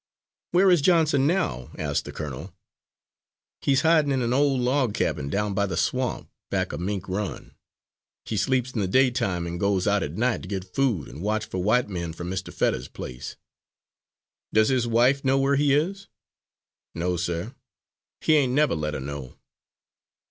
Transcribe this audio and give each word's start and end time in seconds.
"Where 0.49 0.71
is 0.71 0.81
Johnson 0.81 1.27
now," 1.27 1.69
asked 1.77 2.05
the 2.05 2.11
colonel. 2.11 2.55
"He's 3.61 3.81
hidin' 3.83 4.11
in 4.11 4.23
an 4.23 4.33
old 4.33 4.59
log 4.59 4.95
cabin 4.95 5.29
down 5.29 5.53
by 5.53 5.67
the 5.67 5.77
swamp 5.77 6.27
back 6.49 6.73
of 6.73 6.79
Mink 6.79 7.07
Run. 7.07 7.53
He 8.25 8.35
sleeps 8.35 8.71
in 8.71 8.81
the 8.81 8.87
daytime, 8.87 9.45
and 9.45 9.59
goes 9.59 9.85
out 9.85 10.01
at 10.01 10.13
night 10.17 10.41
to 10.41 10.47
get 10.47 10.73
food 10.73 11.07
and 11.07 11.21
watch 11.21 11.45
for 11.45 11.59
white 11.61 11.87
men 11.87 12.13
from 12.13 12.31
Mr. 12.31 12.51
Fetters's 12.51 12.87
place." 12.87 13.35
"Does 14.51 14.69
his 14.69 14.87
wife 14.87 15.23
know 15.23 15.37
where 15.37 15.55
he 15.55 15.71
is?" 15.71 16.07
"No, 16.95 17.15
sir; 17.15 17.53
he 18.21 18.37
ain't 18.37 18.53
never 18.53 18.73
let 18.73 18.95
her 18.95 18.99
know." 18.99 19.35